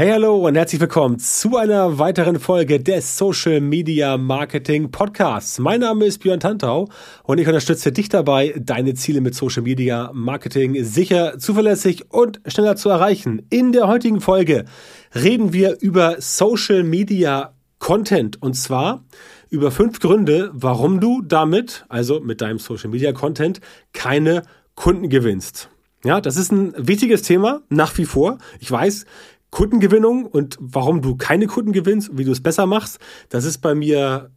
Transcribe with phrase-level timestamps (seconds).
[0.00, 5.58] Hey, hallo und herzlich willkommen zu einer weiteren Folge des Social Media Marketing Podcasts.
[5.58, 6.88] Mein Name ist Björn Tantau
[7.24, 12.76] und ich unterstütze dich dabei, deine Ziele mit Social Media Marketing sicher, zuverlässig und schneller
[12.76, 13.42] zu erreichen.
[13.50, 14.64] In der heutigen Folge
[15.14, 19.04] reden wir über Social Media Content und zwar
[19.50, 23.60] über fünf Gründe, warum du damit, also mit deinem Social Media Content,
[23.92, 24.44] keine
[24.74, 25.68] Kunden gewinnst.
[26.02, 28.38] Ja, das ist ein wichtiges Thema, nach wie vor.
[28.60, 29.04] Ich weiß,
[29.50, 32.98] Kundengewinnung und warum du keine Kunden gewinnst und wie du es besser machst,
[33.28, 34.30] das ist bei mir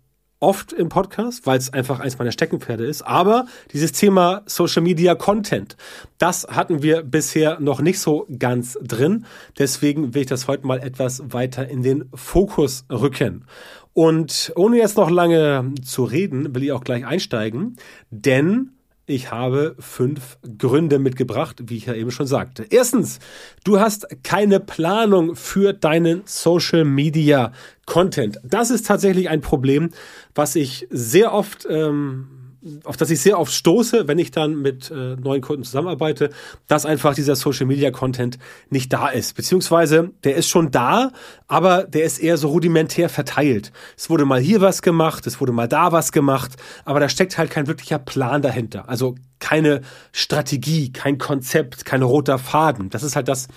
[0.44, 3.02] oft im Podcast, weil es einfach eins meiner Steckenpferde ist.
[3.04, 5.78] Aber dieses Thema Social Media Content,
[6.18, 9.26] das hatten wir bisher noch nicht so ganz drin.
[9.58, 13.46] Deswegen will ich das heute mal etwas weiter in den Fokus rücken.
[13.94, 17.78] Und ohne jetzt noch lange zu reden, will ich auch gleich einsteigen,
[18.10, 18.72] denn
[19.06, 22.66] ich habe fünf Gründe mitgebracht, wie ich ja eben schon sagte.
[22.70, 23.20] Erstens,
[23.64, 27.52] du hast keine Planung für deinen Social Media
[27.86, 28.40] Content.
[28.44, 29.90] Das ist tatsächlich ein Problem,
[30.36, 32.43] was ich sehr oft ähm,
[32.84, 36.30] auf das ich sehr oft stoße, wenn ich dann mit äh, neuen Kunden zusammenarbeite,
[36.68, 38.38] dass einfach dieser Social Media Content
[38.70, 39.36] nicht da ist.
[39.36, 41.12] Beziehungsweise der ist schon da,
[41.48, 43.72] aber der ist eher so rudimentär verteilt.
[43.98, 46.54] Es wurde mal hier was gemacht, es wurde mal da was gemacht,
[46.86, 48.88] aber da steckt halt kein wirklicher Plan dahinter.
[48.88, 49.82] Also keine
[50.14, 52.90] Strategie, kein Konzept, kein roter Faden.
[52.90, 53.48] Das ist halt das,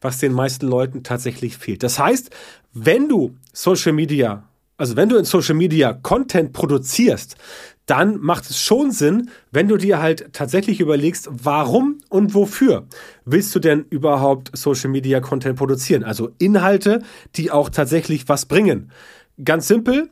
[0.00, 1.82] was den meisten Leuten tatsächlich fehlt.
[1.82, 2.30] Das heißt,
[2.72, 4.44] wenn du Social Media
[4.76, 7.36] also wenn du in Social Media Content produzierst,
[7.86, 12.86] dann macht es schon Sinn, wenn du dir halt tatsächlich überlegst, warum und wofür
[13.24, 16.02] willst du denn überhaupt Social Media Content produzieren?
[16.02, 17.02] Also Inhalte,
[17.36, 18.90] die auch tatsächlich was bringen.
[19.42, 20.10] Ganz simpel.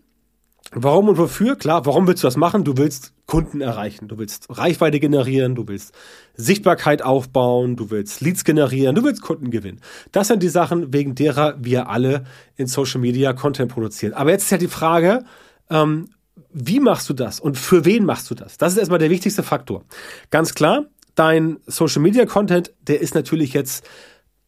[0.75, 1.57] Warum und wofür?
[1.57, 2.65] Klar, warum willst du das machen?
[2.65, 5.93] Du willst Kunden erreichen, du willst Reichweite generieren, du willst
[6.35, 9.81] Sichtbarkeit aufbauen, du willst Leads generieren, du willst Kunden gewinnen.
[10.13, 12.25] Das sind die Sachen, wegen derer wir alle
[12.57, 14.15] in Social Media Content produzieren.
[14.15, 15.25] Aber jetzt ist ja die Frage,
[15.69, 16.09] ähm,
[16.53, 18.59] wie machst du das und für wen machst du das?
[18.59, 19.85] Das ist erstmal der wichtigste Faktor.
[20.31, 23.85] Ganz klar, dein Social Media Content, der ist natürlich jetzt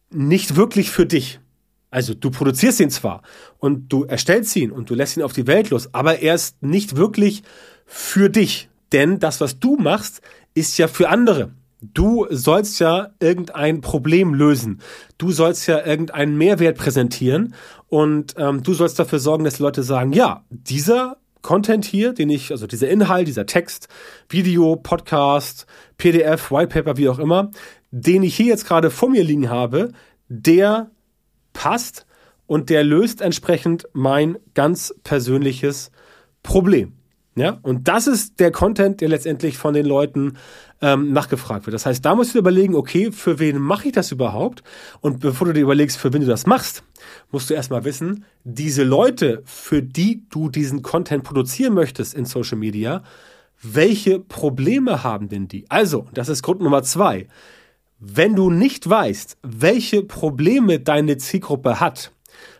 [0.09, 1.39] nicht wirklich für dich.
[1.91, 3.21] Also du produzierst ihn zwar
[3.57, 6.61] und du erstellst ihn und du lässt ihn auf die Welt los, aber er ist
[6.61, 7.43] nicht wirklich
[7.85, 8.69] für dich.
[8.91, 10.21] Denn das, was du machst,
[10.53, 11.51] ist ja für andere.
[11.81, 14.81] Du sollst ja irgendein Problem lösen.
[15.17, 17.53] Du sollst ja irgendeinen Mehrwert präsentieren
[17.87, 22.31] und ähm, du sollst dafür sorgen, dass die Leute sagen, ja, dieser Content hier, den
[22.31, 23.87] ich, also dieser Inhalt, dieser Text,
[24.29, 25.67] Video, Podcast,
[25.99, 27.51] PDF, Whitepaper, wie auch immer,
[27.91, 29.91] den ich hier jetzt gerade vor mir liegen habe,
[30.27, 30.89] der
[31.53, 32.07] passt
[32.47, 35.91] und der löst entsprechend mein ganz persönliches
[36.41, 36.93] Problem.
[37.37, 40.37] Ja, und das ist der Content, der letztendlich von den Leuten
[40.81, 41.73] ähm, nachgefragt wird.
[41.73, 44.63] Das heißt, da musst du überlegen, okay, für wen mache ich das überhaupt?
[45.01, 46.83] Und bevor du dir überlegst, für wen du das machst,
[47.31, 52.57] musst du erstmal wissen, diese Leute, für die du diesen Content produzieren möchtest in Social
[52.57, 53.03] Media,
[53.61, 55.65] welche Probleme haben denn die?
[55.69, 57.27] Also, das ist Grund Nummer zwei.
[57.99, 62.11] Wenn du nicht weißt, welche Probleme deine Zielgruppe hat,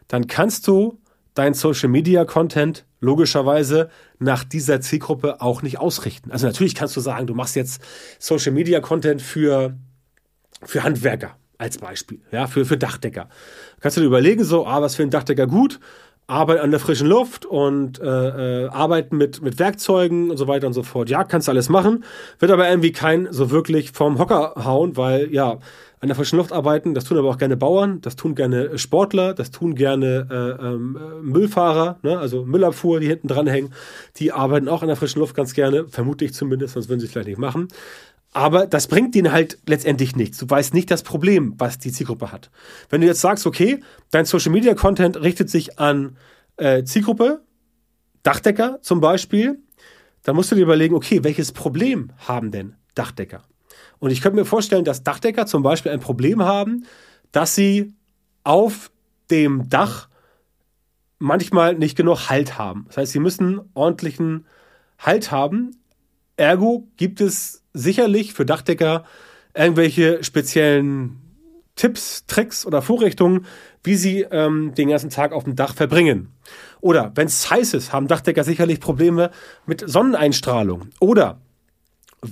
[0.09, 0.99] dann kannst du
[1.33, 3.89] dein Social Media Content logischerweise
[4.19, 6.31] nach dieser Zielgruppe auch nicht ausrichten.
[6.31, 7.81] Also natürlich kannst du sagen, du machst jetzt
[8.19, 9.77] Social Media Content für,
[10.63, 13.29] für Handwerker als Beispiel, ja, für, für Dachdecker.
[13.79, 15.79] Kannst du dir überlegen, so, ah, was für ein Dachdecker gut,
[16.27, 20.65] Arbeit an der frischen Luft und äh, äh, Arbeiten mit, mit Werkzeugen und so weiter
[20.65, 21.09] und so fort.
[21.09, 22.03] Ja, kannst du alles machen,
[22.39, 25.59] wird aber irgendwie kein so wirklich vom Hocker hauen, weil ja,
[26.05, 29.33] an der frischen Luft arbeiten, das tun aber auch gerne Bauern, das tun gerne Sportler,
[29.33, 32.19] das tun gerne äh, ähm, Müllfahrer, ne?
[32.19, 33.73] also Müllabfuhr, die hinten dranhängen,
[34.17, 37.07] die arbeiten auch an der frischen Luft ganz gerne, vermute ich zumindest, sonst würden sie
[37.07, 37.69] es vielleicht nicht machen.
[38.33, 40.37] Aber das bringt denen halt letztendlich nichts.
[40.37, 42.51] Du weißt nicht das Problem, was die Zielgruppe hat.
[42.89, 43.79] Wenn du jetzt sagst, okay,
[44.11, 46.17] dein Social Media Content richtet sich an
[46.57, 47.41] äh, Zielgruppe,
[48.21, 49.57] Dachdecker zum Beispiel,
[50.21, 53.43] dann musst du dir überlegen, okay, welches Problem haben denn Dachdecker?
[54.05, 56.85] Und ich könnte mir vorstellen, dass Dachdecker zum Beispiel ein Problem haben,
[57.31, 57.95] dass sie
[58.43, 58.91] auf
[59.31, 60.09] dem Dach
[61.17, 62.85] manchmal nicht genug Halt haben.
[62.89, 64.45] Das heißt, sie müssen ordentlichen
[64.99, 65.71] Halt haben.
[66.37, 69.05] Ergo gibt es sicherlich für Dachdecker
[69.55, 71.19] irgendwelche speziellen
[71.75, 73.47] Tipps, Tricks oder Vorrichtungen,
[73.83, 76.31] wie sie ähm, den ganzen Tag auf dem Dach verbringen.
[76.79, 79.31] Oder wenn es heiß ist, haben Dachdecker sicherlich Probleme
[79.65, 80.89] mit Sonneneinstrahlung.
[80.99, 81.41] Oder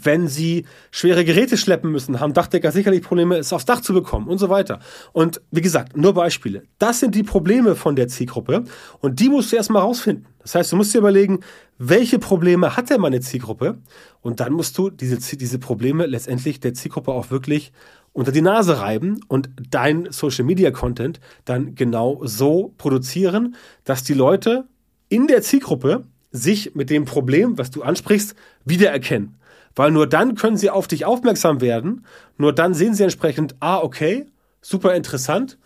[0.03, 4.27] wenn sie schwere Geräte schleppen müssen, haben Dachdecker sicherlich Probleme, es aufs Dach zu bekommen
[4.27, 4.79] und so weiter.
[5.11, 6.63] Und wie gesagt, nur Beispiele.
[6.79, 8.63] Das sind die Probleme von der Zielgruppe
[8.99, 10.25] und die musst du erstmal rausfinden.
[10.39, 11.39] Das heißt, du musst dir überlegen,
[11.77, 13.77] welche Probleme hat denn meine Zielgruppe?
[14.21, 17.71] Und dann musst du diese, diese Probleme letztendlich der Zielgruppe auch wirklich
[18.13, 24.13] unter die Nase reiben und dein Social Media Content dann genau so produzieren, dass die
[24.13, 24.65] Leute
[25.09, 28.35] in der Zielgruppe sich mit dem Problem, was du ansprichst,
[28.65, 29.35] wiedererkennen.
[29.75, 32.05] Weil nur dann können sie auf dich aufmerksam werden,
[32.37, 34.27] nur dann sehen sie entsprechend, ah, okay,
[34.61, 35.57] super interessant,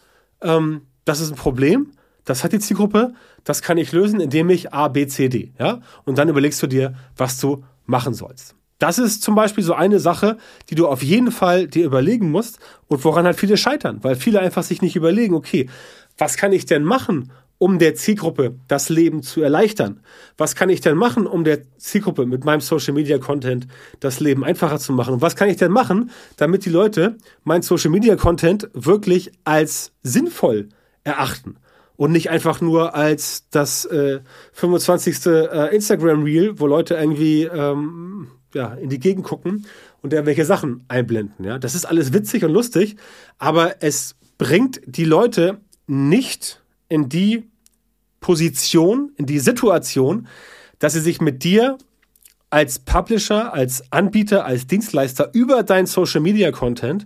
[0.42, 1.92] ähm, das ist ein Problem,
[2.26, 3.14] das hat die Zielgruppe,
[3.44, 5.80] das kann ich lösen, indem ich A, B, C, D, ja?
[6.04, 8.56] Und dann überlegst du dir, was du machen sollst.
[8.80, 10.38] Das ist zum Beispiel so eine Sache,
[10.70, 14.40] die du auf jeden Fall dir überlegen musst und woran halt viele scheitern, weil viele
[14.40, 15.70] einfach sich nicht überlegen, okay,
[16.18, 20.02] was kann ich denn machen, um der Zielgruppe das Leben zu erleichtern?
[20.38, 23.68] Was kann ich denn machen, um der Zielgruppe mit meinem Social Media Content
[24.00, 25.16] das Leben einfacher zu machen?
[25.16, 29.92] Und was kann ich denn machen, damit die Leute mein Social Media Content wirklich als
[30.04, 30.70] sinnvoll
[31.04, 31.58] erachten?
[31.96, 34.20] Und nicht einfach nur als das äh,
[34.54, 35.26] 25.
[35.26, 39.66] Äh, Instagram Reel, wo Leute irgendwie ähm, ja, in die Gegend gucken
[40.04, 41.44] und der welche Sachen einblenden.
[41.44, 42.98] Ja, das ist alles witzig und lustig,
[43.40, 47.50] aber es bringt die Leute nicht in die
[48.20, 50.28] Position, in die Situation,
[50.80, 51.78] dass sie sich mit dir
[52.50, 57.06] als Publisher, als Anbieter, als Dienstleister über dein Social Media Content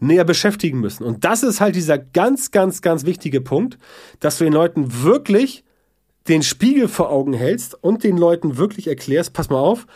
[0.00, 1.04] näher beschäftigen müssen.
[1.04, 3.78] Und das ist halt dieser ganz, ganz, ganz wichtige Punkt,
[4.18, 5.64] dass du den Leuten wirklich
[6.28, 9.86] den Spiegel vor Augen hältst und den Leuten wirklich erklärst, pass mal auf,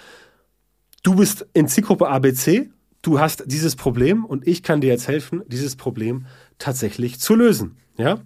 [1.02, 2.70] du bist in Zielgruppe ABC,
[3.02, 6.26] du hast dieses Problem und ich kann dir jetzt helfen, dieses Problem
[6.58, 7.76] tatsächlich zu lösen.
[7.96, 8.18] Ja,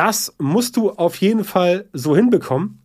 [0.00, 2.80] das musst du auf jeden Fall so hinbekommen,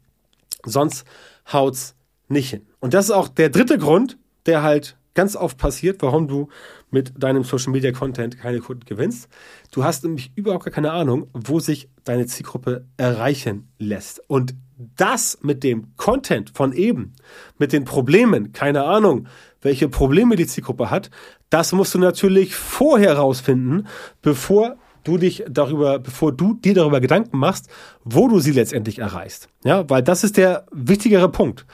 [0.66, 1.06] sonst
[1.54, 1.96] haut's
[2.28, 2.68] nicht hin.
[2.82, 4.18] Und das ist auch der dritte Grund,
[4.48, 6.50] der halt ganz oft passiert, warum du
[6.92, 9.30] mit deinem Social Media Content keine Kunden gewinnst.
[9.72, 14.22] Du hast nämlich überhaupt gar keine Ahnung, wo sich deine Zielgruppe erreichen lässt.
[14.28, 14.54] Und
[14.98, 17.14] das mit dem Content von eben,
[17.58, 19.28] mit den Problemen, keine Ahnung,
[19.62, 21.12] welche Probleme die Zielgruppe hat,
[21.50, 23.88] das musst du natürlich vorher rausfinden,
[24.22, 27.69] bevor du dich darüber, bevor du dir darüber Gedanken machst,
[28.04, 29.48] wo du sie letztendlich erreichst.
[29.63, 31.66] Ja, weil das ist der wichtigere Punkt.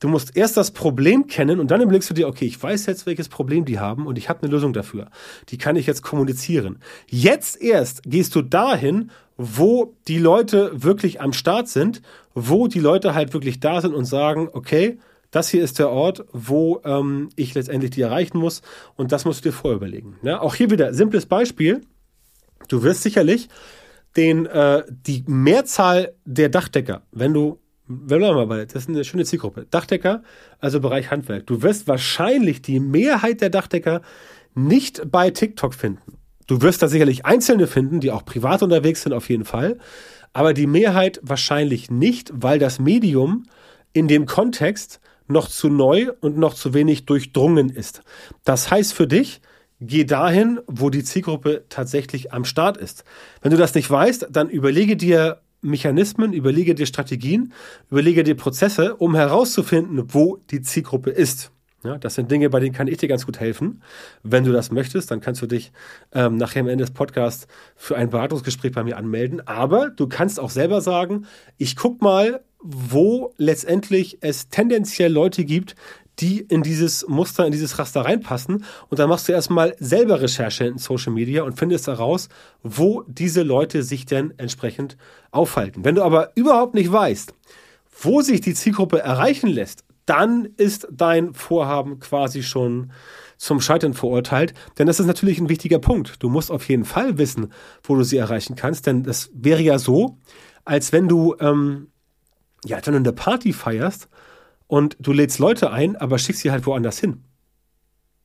[0.00, 3.06] Du musst erst das Problem kennen und dann überlegst du dir, okay, ich weiß jetzt,
[3.06, 5.08] welches Problem die haben und ich habe eine Lösung dafür.
[5.48, 6.80] Die kann ich jetzt kommunizieren.
[7.08, 12.02] Jetzt erst gehst du dahin, wo die Leute wirklich am Start sind,
[12.34, 14.98] wo die Leute halt wirklich da sind und sagen, okay,
[15.30, 18.62] das hier ist der Ort, wo ähm, ich letztendlich die erreichen muss
[18.96, 20.16] und das musst du dir vorher überlegen.
[20.22, 21.80] Ja, auch hier wieder simples Beispiel.
[22.68, 23.48] Du wirst sicherlich
[24.16, 29.04] den, äh, die Mehrzahl der Dachdecker, wenn du wenn wir mal bei, das ist eine
[29.04, 29.66] schöne Zielgruppe.
[29.70, 30.22] Dachdecker,
[30.58, 31.46] also Bereich Handwerk.
[31.46, 34.02] Du wirst wahrscheinlich die Mehrheit der Dachdecker
[34.54, 36.18] nicht bei TikTok finden.
[36.46, 39.78] Du wirst da sicherlich Einzelne finden, die auch privat unterwegs sind, auf jeden Fall.
[40.32, 43.44] Aber die Mehrheit wahrscheinlich nicht, weil das Medium
[43.92, 48.02] in dem Kontext noch zu neu und noch zu wenig durchdrungen ist.
[48.44, 49.40] Das heißt für dich,
[49.80, 53.04] geh dahin, wo die Zielgruppe tatsächlich am Start ist.
[53.42, 57.52] Wenn du das nicht weißt, dann überlege dir Mechanismen, überlege dir Strategien,
[57.90, 61.50] überlege dir Prozesse, um herauszufinden, wo die Zielgruppe ist.
[61.84, 63.82] Ja, das sind Dinge, bei denen kann ich dir ganz gut helfen.
[64.22, 65.72] Wenn du das möchtest, dann kannst du dich
[66.12, 67.46] ähm, nachher am Ende des Podcasts
[67.76, 69.46] für ein Beratungsgespräch bei mir anmelden.
[69.46, 71.26] Aber du kannst auch selber sagen,
[71.58, 75.76] ich guck mal, wo letztendlich es tendenziell Leute gibt,
[76.18, 78.64] die in dieses Muster, in dieses Raster reinpassen.
[78.88, 82.28] Und dann machst du erstmal selber Recherche in Social Media und findest heraus,
[82.62, 84.96] wo diese Leute sich denn entsprechend
[85.30, 85.84] aufhalten.
[85.84, 87.34] Wenn du aber überhaupt nicht weißt,
[88.00, 92.92] wo sich die Zielgruppe erreichen lässt, dann ist dein Vorhaben quasi schon
[93.36, 94.54] zum Scheitern verurteilt.
[94.78, 96.22] Denn das ist natürlich ein wichtiger Punkt.
[96.22, 97.52] Du musst auf jeden Fall wissen,
[97.82, 98.86] wo du sie erreichen kannst.
[98.86, 100.18] Denn das wäre ja so,
[100.64, 101.88] als wenn du, ähm,
[102.64, 104.08] ja, wenn du eine Party feierst
[104.66, 107.24] und du lädst Leute ein, aber schickst sie halt woanders hin.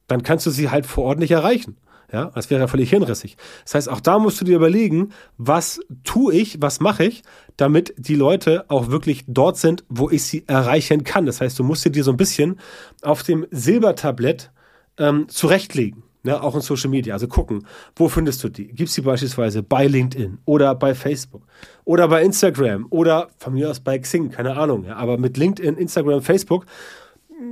[0.07, 1.77] Dann kannst du sie halt vor Ort nicht erreichen.
[2.12, 3.38] Ja, das wäre ja völlig hirnrissig.
[3.63, 7.24] Das heißt, auch da musst du dir überlegen, was tue ich, was mache ich,
[7.55, 11.25] damit die Leute auch wirklich dort sind, wo ich sie erreichen kann.
[11.25, 12.60] Das heißt, du musst dir so ein bisschen
[13.01, 14.51] auf dem Silbertablett
[14.98, 16.03] ähm, zurechtlegen.
[16.24, 17.16] Ne, auch in Social Media.
[17.16, 18.68] Also gucken, wo findest du die?
[18.68, 21.42] Gibt's die beispielsweise bei LinkedIn oder bei Facebook
[21.84, 24.86] oder bei Instagram oder von mir aus bei Xing, keine Ahnung.
[24.86, 26.68] Ja, aber mit LinkedIn, Instagram, Facebook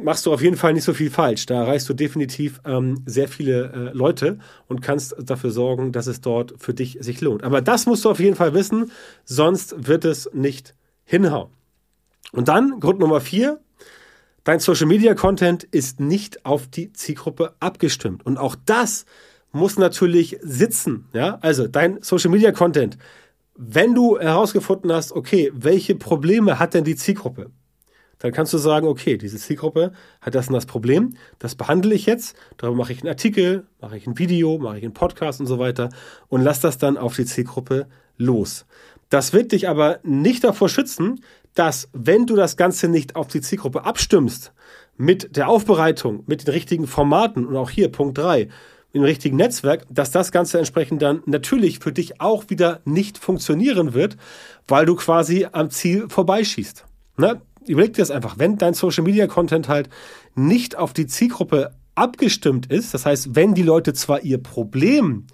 [0.04, 1.46] machst du auf jeden Fall nicht so viel falsch.
[1.48, 6.22] Da erreichst du definitiv ähm, sehr viele äh, Leute und kannst dafür sorgen, dass es
[6.22, 7.44] dort für dich sich lohnt.
[7.44, 8.92] Aber das musst du auf jeden Fall wissen,
[9.26, 11.50] sonst wird es nicht hinhauen.
[12.32, 13.60] Und dann Grund Nummer vier,
[14.50, 18.26] dein Social Media Content ist nicht auf die Zielgruppe abgestimmt.
[18.26, 19.06] Und auch das
[19.52, 21.06] muss natürlich sitzen.
[21.14, 22.98] Ja, also dein Social Media Content,
[23.56, 27.52] wenn du herausgefunden hast, okay, welche Probleme hat denn die Zielgruppe?
[28.22, 32.06] dann kannst du sagen, okay, diese Zielgruppe hat das und das Problem, das behandle ich
[32.06, 35.46] jetzt, darüber mache ich einen Artikel, mache ich ein Video, mache ich einen Podcast und
[35.46, 35.88] so weiter
[36.28, 37.88] und lass das dann auf die Zielgruppe
[38.18, 38.66] los.
[39.10, 43.42] Das wird dich aber nicht davor schützen, dass wenn du das Ganze nicht auf die
[43.42, 44.54] Zielgruppe abstimmst,
[44.98, 48.50] mit der Aufbereitung, mit den richtigen Formaten und auch hier Punkt 3,
[48.92, 53.94] im richtigen Netzwerk, dass das Ganze entsprechend dann natürlich für dich auch wieder nicht funktionieren
[53.94, 54.18] wird,
[54.68, 56.86] weil du quasi am Ziel vorbeischießt.
[57.18, 57.42] Ne?
[57.68, 59.90] Überleg dir das einfach, wenn dein Social Media Content halt
[60.36, 65.28] nicht auf die Zielgruppe abgestimmt ist, das heißt, wenn die Leute zwar ihr Problem,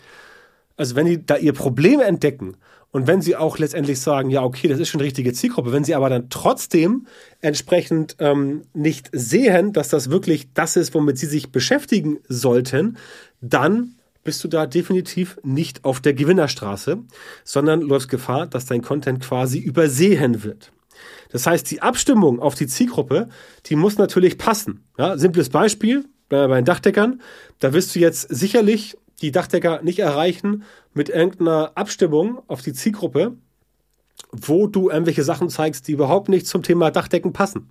[0.77, 2.57] also wenn die da ihr Problem entdecken
[2.95, 5.83] und wenn sie auch letztendlich sagen, ja, okay, das ist schon die richtige Zielgruppe, wenn
[5.83, 7.07] sie aber dann trotzdem
[7.41, 12.95] entsprechend ähm, nicht sehen, dass das wirklich das ist, womit sie sich beschäftigen sollten,
[13.41, 16.99] dann bist du da definitiv nicht auf der Gewinnerstraße,
[17.43, 20.71] sondern läufst Gefahr, dass dein Content quasi übersehen wird.
[21.33, 23.27] Das heißt, die Abstimmung auf die Zielgruppe,
[23.65, 24.85] die muss natürlich passen.
[24.97, 27.19] Ja, simples Beispiel bei den Dachdeckern,
[27.59, 33.35] da wirst du jetzt sicherlich die Dachdecker nicht erreichen mit irgendeiner Abstimmung auf die Zielgruppe,
[34.31, 37.69] wo du irgendwelche Sachen zeigst, die überhaupt nicht zum Thema Dachdecken passen.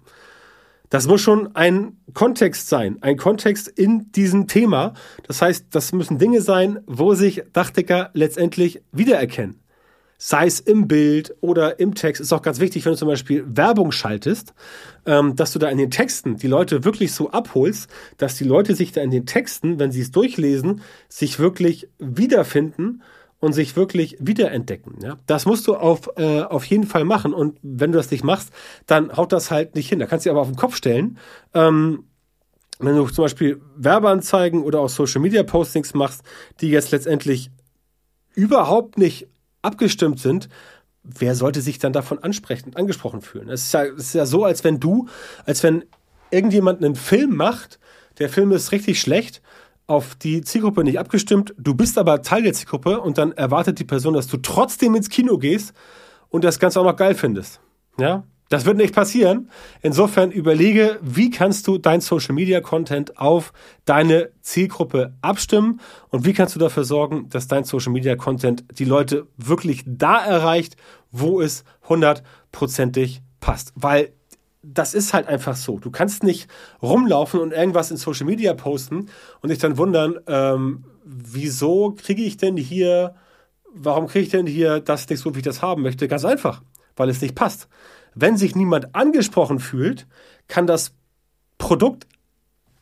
[0.91, 4.95] Das muss schon ein Kontext sein, ein Kontext in diesem Thema.
[5.27, 9.64] Das heißt, das müssen Dinge sein, wo sich Dachdecker letztendlich wiedererkennen
[10.19, 13.45] sei es im Bild oder im Text, ist auch ganz wichtig, wenn du zum Beispiel
[13.47, 14.55] Werbung schaltest,
[15.07, 18.75] ähm, dass du da in den Texten die Leute wirklich so abholst, dass die Leute
[18.75, 23.03] sich da in den Texten, wenn sie es durchlesen, sich wirklich wiederfinden
[23.41, 24.97] und sich wirklich wiederentdecken.
[25.03, 25.19] Ja?
[25.27, 27.35] Das musst du auf, äh, auf jeden Fall machen.
[27.35, 28.51] Und wenn du das nicht machst,
[28.87, 29.99] dann haut das halt nicht hin.
[29.99, 31.19] Da kannst du aber auf den Kopf stellen.
[31.53, 32.05] Ähm,
[32.79, 36.23] wenn du zum Beispiel Werbeanzeigen oder auch Social Media Postings machst,
[36.61, 37.51] die jetzt letztendlich
[38.35, 39.29] überhaupt nicht
[39.65, 40.49] abgestimmt sind,
[41.03, 43.49] wer sollte sich dann davon ansprechen, angesprochen fühlen?
[43.49, 45.09] Es ist, ja, es ist ja so, als wenn du,
[45.45, 45.85] als wenn
[46.31, 47.79] irgendjemand einen Film macht,
[48.19, 49.43] der Film ist richtig schlecht,
[49.87, 53.85] auf die Zielgruppe nicht abgestimmt, du bist aber Teil der Zielgruppe und dann erwartet die
[53.85, 55.75] Person, dass du trotzdem ins Kino gehst
[56.31, 57.61] und das Ganze auch noch geil findest.
[57.99, 58.25] Ja?
[58.51, 59.51] Das wird nicht passieren.
[59.83, 63.53] Insofern überlege, wie kannst du dein Social Media Content auf
[63.85, 68.85] deine Zielgruppe abstimmen und wie kannst du dafür sorgen, dass dein Social Media Content die
[68.85, 70.77] Leute wirklich da erreicht,
[71.11, 73.73] wo es hundertprozentig passt.
[73.77, 74.13] Weil
[74.63, 75.79] das ist halt einfach so.
[75.79, 76.49] Du kannst nicht
[76.83, 79.07] rumlaufen und irgendwas in Social Media posten
[79.41, 83.15] und dich dann wundern, ähm, wieso kriege ich denn hier,
[83.75, 86.09] warum kriege ich denn hier das nicht so, wie ich das haben möchte?
[86.09, 86.63] Ganz einfach,
[86.97, 87.69] weil es nicht passt.
[88.15, 90.07] Wenn sich niemand angesprochen fühlt,
[90.49, 90.93] kann das
[91.59, 92.07] Produkt,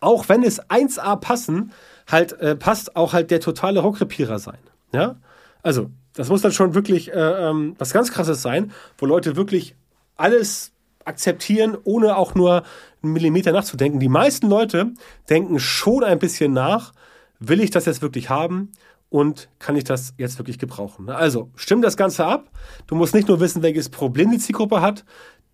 [0.00, 1.72] auch wenn es 1A passen,
[2.10, 4.58] halt äh, passt, auch halt der totale Rockrepierer sein.
[4.92, 5.16] Ja?
[5.62, 9.74] Also, das muss dann schon wirklich äh, ähm, was ganz krasses sein, wo Leute wirklich
[10.16, 10.72] alles
[11.04, 12.64] akzeptieren, ohne auch nur
[13.02, 13.98] einen Millimeter nachzudenken.
[13.98, 14.92] Die meisten Leute
[15.28, 16.92] denken schon ein bisschen nach,
[17.38, 18.70] will ich das jetzt wirklich haben?
[19.12, 21.10] Und kann ich das jetzt wirklich gebrauchen.
[21.10, 22.50] Also stimm das Ganze ab.
[22.86, 25.04] Du musst nicht nur wissen, welches Problem die Zielgruppe hat.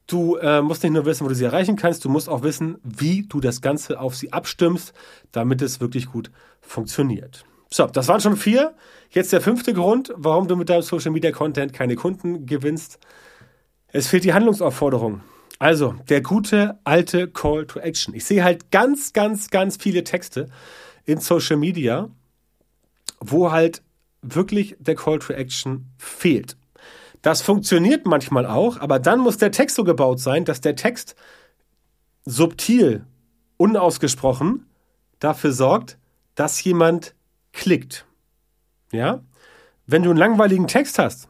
[0.06, 2.04] Du äh, musst nicht nur wissen, wo du sie erreichen kannst.
[2.04, 4.92] Du musst auch wissen, wie du das Ganze auf sie abstimmst,
[5.32, 7.44] damit es wirklich gut funktioniert.
[7.68, 8.76] So, das waren schon vier.
[9.10, 13.00] Jetzt der fünfte Grund, warum du mit deinem Social Media Content keine Kunden gewinnst.
[13.88, 15.22] Es fehlt die Handlungsaufforderung.
[15.58, 18.14] Also, der gute alte Call to Action.
[18.14, 20.46] Ich sehe halt ganz, ganz, ganz viele Texte
[21.06, 22.08] in Social Media,
[23.20, 23.82] wo halt
[24.22, 26.56] wirklich der Call to Action fehlt.
[27.22, 31.16] Das funktioniert manchmal auch, aber dann muss der Text so gebaut sein, dass der Text
[32.24, 33.04] subtil,
[33.56, 34.66] unausgesprochen
[35.18, 35.98] dafür sorgt,
[36.34, 37.14] dass jemand
[37.52, 38.06] klickt.
[38.92, 39.22] Ja?
[39.86, 41.28] Wenn du einen langweiligen Text hast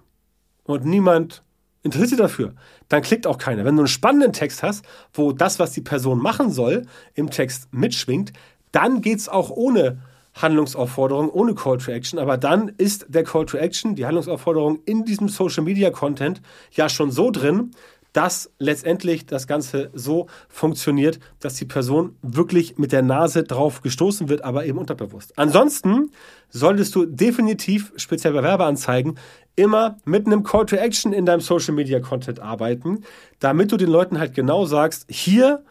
[0.64, 1.42] und niemand
[1.82, 2.54] interessiert dafür,
[2.88, 3.64] dann klickt auch keiner.
[3.64, 7.72] Wenn du einen spannenden Text hast, wo das, was die Person machen soll, im Text
[7.72, 8.32] mitschwingt,
[8.72, 10.02] dann geht es auch ohne
[10.42, 15.04] Handlungsaufforderung ohne Call to Action, aber dann ist der Call to Action, die Handlungsaufforderung in
[15.04, 16.40] diesem Social Media Content
[16.72, 17.72] ja schon so drin,
[18.12, 24.28] dass letztendlich das Ganze so funktioniert, dass die Person wirklich mit der Nase drauf gestoßen
[24.28, 25.34] wird, aber eben unterbewusst.
[25.36, 26.10] Ansonsten
[26.48, 29.18] solltest du definitiv, speziell bei Werbeanzeigen,
[29.56, 33.04] immer mit einem Call to Action in deinem Social Media Content arbeiten,
[33.40, 35.64] damit du den Leuten halt genau sagst, hier,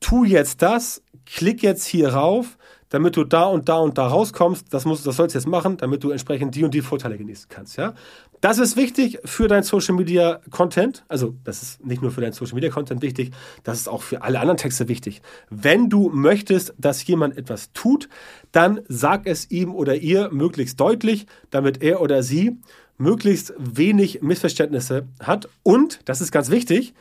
[0.00, 2.56] tu jetzt das, klick jetzt hier rauf,
[2.92, 4.66] damit du da und da und da rauskommst.
[4.72, 7.46] Das, musst, das sollst du jetzt machen, damit du entsprechend die und die Vorteile genießen
[7.48, 7.78] kannst.
[7.78, 7.94] Ja?
[8.42, 11.02] Das ist wichtig für dein Social Media Content.
[11.08, 13.32] Also, das ist nicht nur für dein Social Media Content wichtig,
[13.64, 15.22] das ist auch für alle anderen Texte wichtig.
[15.48, 18.10] Wenn du möchtest, dass jemand etwas tut,
[18.52, 22.58] dann sag es ihm oder ihr möglichst deutlich, damit er oder sie
[22.98, 25.48] möglichst wenig Missverständnisse hat.
[25.62, 26.92] Und, das ist ganz wichtig,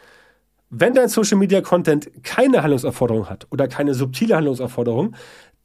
[0.73, 5.15] wenn dein Social Media Content keine Handlungsaufforderung hat oder keine subtile Handlungsaufforderung,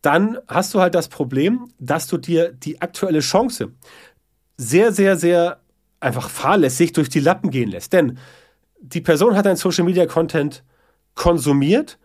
[0.07, 3.73] dann hast du halt das Problem, dass du dir die aktuelle Chance
[4.57, 5.61] sehr, sehr, sehr
[5.99, 7.93] einfach fahrlässig durch die Lappen gehen lässt.
[7.93, 8.19] Denn
[8.81, 10.63] die Person hat dein Social Media Content
[11.17, 11.99] konsumiert,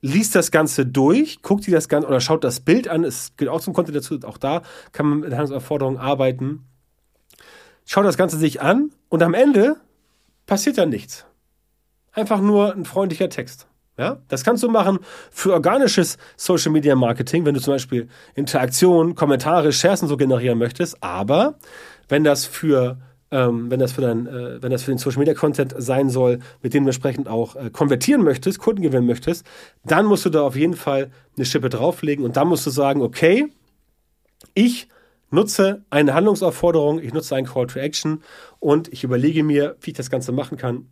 [0.00, 3.04] liest das Ganze durch, guckt sich das Ganze oder schaut das Bild an.
[3.04, 6.66] Es geht auch zum Content dazu, auch da kann man mit Handlungsaufforderungen arbeiten.
[7.86, 9.76] Schaut das Ganze sich an und am Ende
[10.46, 11.24] passiert dann nichts.
[12.10, 13.68] Einfach nur ein freundlicher Text.
[13.96, 14.98] Ja, das kannst du machen
[15.30, 20.58] für organisches Social Media Marketing, wenn du zum Beispiel Interaktionen, Kommentare, Shares und so generieren
[20.58, 21.02] möchtest.
[21.02, 21.54] Aber
[22.08, 22.98] wenn das für
[23.30, 26.38] ähm, wenn das für dein, äh, wenn das für den Social Media Content sein soll,
[26.62, 29.44] mit dem du entsprechend auch äh, konvertieren möchtest, Kunden gewinnen möchtest,
[29.84, 33.02] dann musst du da auf jeden Fall eine Schippe drauflegen und dann musst du sagen,
[33.02, 33.48] okay,
[34.54, 34.88] ich
[35.30, 38.22] nutze eine Handlungsaufforderung, ich nutze einen Call to Action
[38.60, 40.86] und ich überlege mir, wie ich das Ganze machen kann,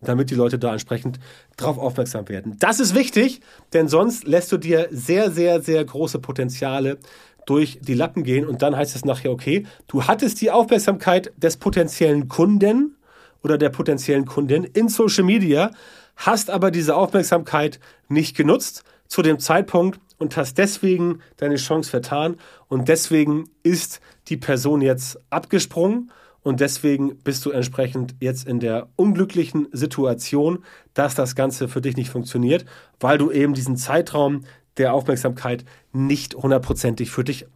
[0.00, 1.18] damit die Leute da entsprechend
[1.56, 2.56] drauf aufmerksam werden.
[2.58, 3.40] Das ist wichtig,
[3.72, 6.98] denn sonst lässt du dir sehr, sehr, sehr große Potenziale
[7.46, 11.56] durch die Lappen gehen und dann heißt es nachher, okay, du hattest die Aufmerksamkeit des
[11.56, 12.96] potenziellen Kunden
[13.42, 15.70] oder der potenziellen Kundin in Social Media,
[16.16, 22.36] hast aber diese Aufmerksamkeit nicht genutzt zu dem Zeitpunkt und hast deswegen deine Chance vertan
[22.68, 28.88] und deswegen ist die Person jetzt abgesprungen und deswegen bist du entsprechend jetzt in der
[28.96, 32.64] unglücklichen Situation, dass das Ganze für dich nicht funktioniert,
[32.98, 34.44] weil du eben diesen Zeitraum
[34.76, 37.46] der Aufmerksamkeit nicht hundertprozentig für dich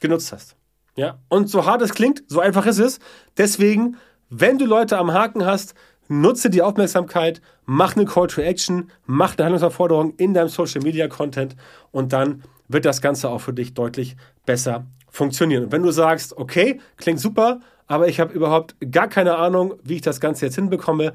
[0.00, 0.56] genutzt hast.
[0.96, 2.98] Ja, und so hart es klingt, so einfach ist es.
[3.36, 3.96] Deswegen,
[4.28, 5.74] wenn du Leute am Haken hast,
[6.08, 11.08] nutze die Aufmerksamkeit, mach eine Call to Action, mach eine Handlungsaufforderung in deinem Social Media
[11.08, 11.56] Content
[11.92, 15.64] und dann wird das Ganze auch für dich deutlich besser funktionieren.
[15.64, 17.60] Und wenn du sagst, okay, klingt super,
[17.92, 21.12] aber ich habe überhaupt gar keine Ahnung, wie ich das Ganze jetzt hinbekomme,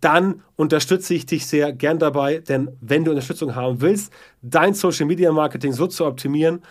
[0.00, 5.06] dann unterstütze ich dich sehr gern dabei, denn wenn du Unterstützung haben willst, dein Social
[5.06, 6.62] Media Marketing so zu optimieren,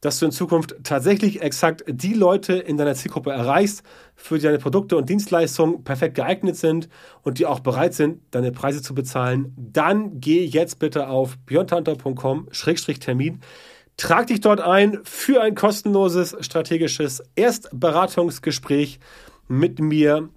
[0.00, 3.84] dass du in Zukunft tatsächlich exakt die Leute in deiner Zielgruppe erreichst,
[4.16, 6.88] für die deine Produkte und Dienstleistungen perfekt geeignet sind
[7.22, 13.40] und die auch bereit sind, deine Preise zu bezahlen, dann geh jetzt bitte auf beyondhunter.com-termin.
[13.96, 19.00] Trag dich dort ein für ein kostenloses strategisches Erstberatungsgespräch
[19.48, 20.28] mit mir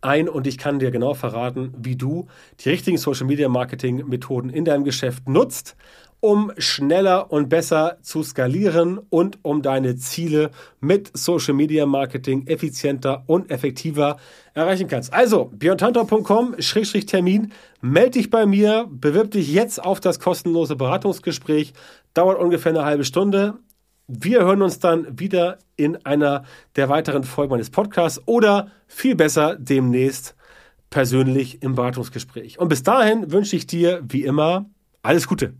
[0.00, 2.26] ein und ich kann dir genau verraten, wie du
[2.60, 5.76] die richtigen Social Media Marketing Methoden in deinem Geschäft nutzt,
[6.20, 13.24] um schneller und besser zu skalieren und um deine Ziele mit Social Media Marketing effizienter
[13.26, 14.16] und effektiver
[14.54, 15.12] erreichen kannst.
[15.12, 21.74] Also, björntantor.com-termin, melde dich bei mir, bewirb dich jetzt auf das kostenlose Beratungsgespräch,
[22.14, 23.58] dauert ungefähr eine halbe Stunde.
[24.06, 26.44] Wir hören uns dann wieder in einer
[26.76, 30.34] der weiteren Folgen meines Podcasts oder viel besser demnächst
[30.90, 32.58] persönlich im Beratungsgespräch.
[32.58, 34.66] Und bis dahin wünsche ich dir wie immer
[35.02, 35.54] alles Gute.